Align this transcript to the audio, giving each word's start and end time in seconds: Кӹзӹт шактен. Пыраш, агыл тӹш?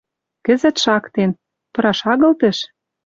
Кӹзӹт 0.45 0.75
шактен. 0.83 1.31
Пыраш, 1.73 1.99
агыл 2.11 2.33
тӹш? 2.39 2.57